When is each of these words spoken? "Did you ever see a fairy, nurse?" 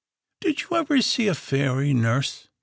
"Did 0.39 0.63
you 0.63 0.77
ever 0.77 0.99
see 1.03 1.27
a 1.27 1.35
fairy, 1.35 1.93
nurse?" 1.93 2.47